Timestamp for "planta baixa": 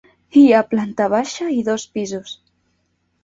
0.69-1.49